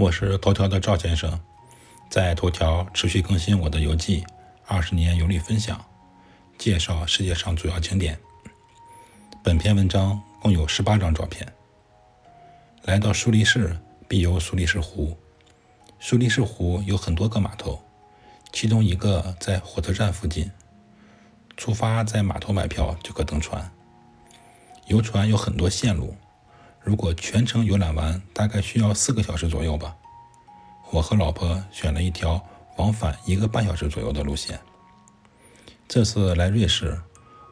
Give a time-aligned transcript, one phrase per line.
[0.00, 1.38] 我是头条的赵先生，
[2.08, 4.24] 在头条持续更新我的游记，
[4.64, 5.78] 二十年游历分享，
[6.56, 8.18] 介绍世界上主要景点。
[9.42, 11.46] 本篇文章共有十八张照片。
[12.84, 13.76] 来到苏黎世，
[14.08, 15.14] 必游苏黎世湖。
[15.98, 17.78] 苏黎世湖有很多个码头，
[18.54, 20.50] 其中一个在火车站附近。
[21.58, 23.70] 出发在码头买票就可登船。
[24.86, 26.16] 游船有很多线路。
[26.82, 29.94] 如果全程游览完，大概需要四个小时左右吧。
[30.90, 32.44] 我和老婆选了一条
[32.78, 34.58] 往返一个半小时左右的路线。
[35.86, 37.00] 这次来瑞士，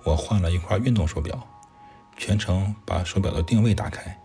[0.04, 1.46] 我换了一块运动手表，
[2.16, 4.18] 全程把手表的定位打开。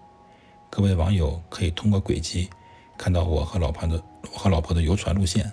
[0.70, 2.50] 各位网友可以通过轨迹
[2.98, 4.02] 看到我和老婆的
[4.32, 5.52] 我和老婆的游船路线，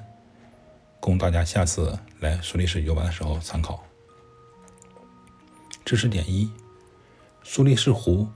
[1.00, 3.82] 供大家下次来苏黎世游玩的时候参考。
[5.84, 6.50] 知识点一：
[7.42, 8.28] 苏黎世湖。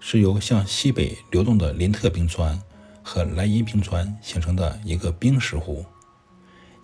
[0.00, 2.60] 是由向西北流动的林特冰川
[3.02, 5.84] 和莱茵冰川形成的一个冰石湖，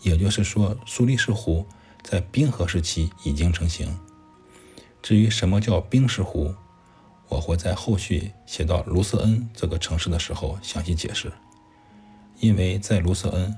[0.03, 1.67] 也就是说，苏黎世湖
[2.03, 3.99] 在冰河时期已经成型。
[5.03, 6.55] 至于什么叫冰石湖，
[7.29, 11.33] 我会在后续写到卢瑟恩这个城市的时候详细解释。
[12.41, 13.57] 因为在卢瑟恩，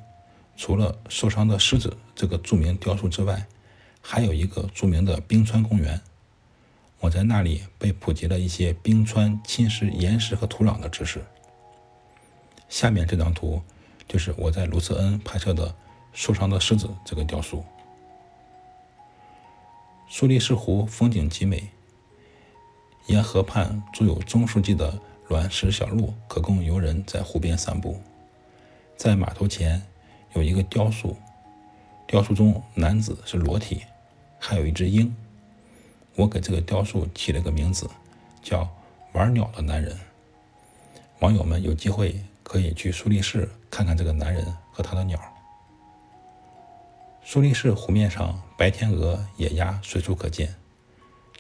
[0.57, 3.47] 除了受伤的狮子这个著名雕塑之外，
[4.01, 6.01] 还有一个著名的冰川公园。
[7.01, 11.23] 我在那里被普及了一些冰川侵蚀岩石和土壤的知识。
[12.69, 13.63] 下面这张图
[14.09, 15.75] 就是我在卢瑟恩拍摄的
[16.13, 17.65] 受伤的狮子这个雕塑。
[20.09, 21.69] 苏黎世湖风景极美，
[23.07, 28.01] 沿河畔筑有中世纪的卵石小路，可供游人在湖边散步。
[28.97, 29.83] 在码头前
[30.35, 31.17] 有一个雕塑，
[32.07, 33.83] 雕塑中男子是裸体，
[34.39, 35.15] 还有一只鹰。
[36.17, 37.89] 我给这个雕塑起了个名字，
[38.43, 38.67] 叫
[39.13, 39.95] “玩鸟的男人”。
[41.21, 45.21] 网友们有机会可以去苏黎世看看这个男人和他的鸟。
[47.23, 50.55] 苏黎世湖面上，白天鹅、野鸭随处可见，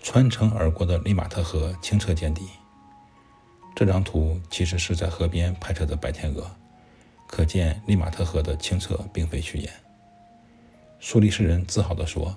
[0.03, 2.47] 穿城而过的利马特河清澈见底。
[3.75, 6.51] 这张图其实是在河边拍摄的白天鹅，
[7.27, 9.73] 可见利马特河的清澈并非虚言。
[11.01, 12.37] 苏黎世人自豪地说。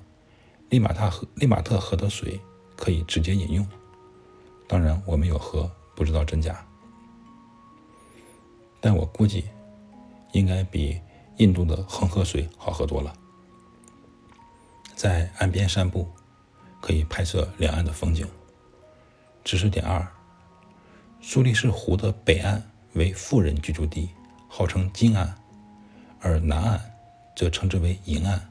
[0.70, 2.40] 利马特河，利马特河的水
[2.76, 3.68] 可以直接饮用。
[4.68, 6.64] 当然，我没有喝，不知道真假。
[8.80, 9.46] 但我估计，
[10.32, 11.02] 应该比
[11.38, 13.12] 印度的恒河水好喝多了。
[14.96, 16.08] 在岸边散步，
[16.80, 18.28] 可以拍摄两岸的风景。
[19.44, 20.08] 知识点二：
[21.20, 22.62] 苏黎世湖的北岸
[22.94, 24.10] 为富人居住地，
[24.48, 25.36] 号称金岸，
[26.20, 26.80] 而南岸
[27.36, 28.49] 则称之为银岸。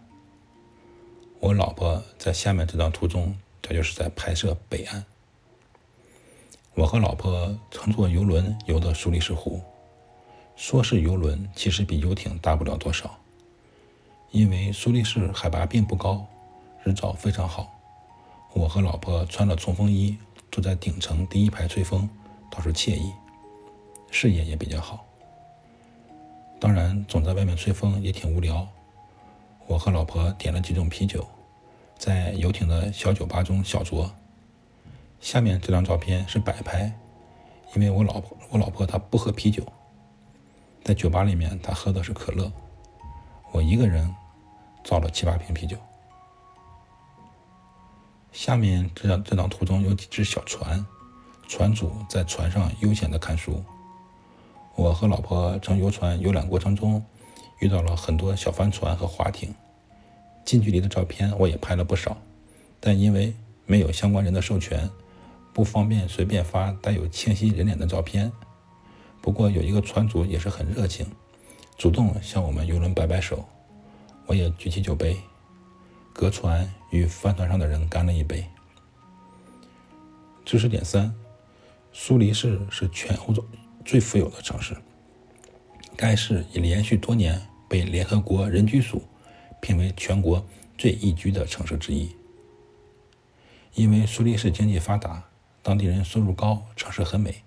[1.40, 5.04] 我老婆在下面这张图中，这就是在拍摄北岸。
[6.74, 9.60] 我和老婆乘坐游轮游的苏黎世湖，
[10.56, 13.18] 说是游轮，其实比游艇大不了多少。
[14.30, 16.26] 因为苏黎世海拔并不高，
[16.82, 17.72] 日照非常好。
[18.52, 20.18] 我和老婆穿了冲锋衣，
[20.50, 22.08] 坐在顶层第一排吹风，
[22.50, 23.12] 倒是惬意，
[24.10, 25.06] 视野也比较好。
[26.60, 28.68] 当然，总在外面吹风也挺无聊。
[29.68, 31.28] 我和老婆点了几种啤酒，
[31.98, 34.08] 在游艇的小酒吧中小酌。
[35.20, 36.90] 下面这张照片是摆拍，
[37.76, 39.62] 因为我老婆我老婆她不喝啤酒，
[40.82, 42.50] 在酒吧里面她喝的是可乐，
[43.52, 44.10] 我一个人
[44.82, 45.76] 造了七八瓶啤酒。
[48.32, 50.84] 下面这张这张图中有几只小船，
[51.46, 53.62] 船主在船上悠闲的看书。
[54.76, 57.04] 我和老婆乘游船游览过程中。
[57.60, 59.54] 遇到了很多小帆船和划艇，
[60.44, 62.16] 近距离的照片我也拍了不少，
[62.80, 63.34] 但因为
[63.66, 64.88] 没有相关人的授权，
[65.52, 68.30] 不方便随便发带有清晰人脸的照片。
[69.20, 71.04] 不过有一个船主也是很热情，
[71.76, 73.44] 主动向我们游轮摆摆手，
[74.26, 75.16] 我也举起酒杯，
[76.12, 78.46] 隔船与帆船上的人干了一杯。
[80.44, 81.12] 知识点三：
[81.92, 83.44] 苏黎世是全欧洲
[83.84, 84.76] 最富有的城市。
[85.98, 89.02] 该市已连续多年被联合国人居署
[89.60, 90.46] 评为全国
[90.78, 92.08] 最宜居的城市之一。
[93.74, 95.24] 因为苏黎世经济发达，
[95.60, 97.42] 当地人收入高，城市很美，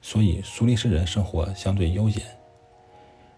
[0.00, 2.22] 所以苏黎世人生活相对悠闲。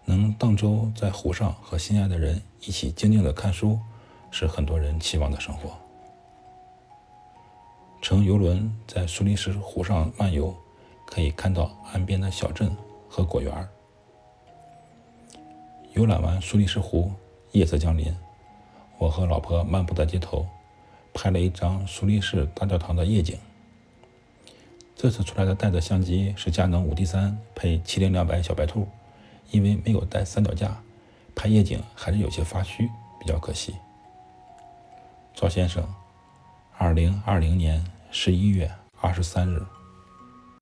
[0.04, 3.80] 能荡舟在湖上和心爱的人一起静静的看书，
[4.30, 5.76] 是很多人期望的生活。
[8.00, 10.56] 乘游轮在苏黎世湖上漫游，
[11.04, 12.70] 可以看到岸边的小镇
[13.08, 13.68] 和果园儿。
[15.94, 17.12] 游览完苏黎世湖，
[17.50, 18.14] 夜色降临，
[18.96, 20.46] 我和老婆漫步在街头，
[21.12, 23.36] 拍了一张苏黎世大教堂的夜景。
[24.94, 28.86] 这次出来的带子相机是佳能五 D 三配七零两百小白兔，
[29.50, 30.80] 因为没有带三脚架，
[31.34, 32.88] 拍夜景还是有些发虚，
[33.18, 33.74] 比较可惜。
[35.34, 35.82] 赵先生，
[36.78, 38.70] 二零二零年十一月
[39.00, 39.60] 二十三日。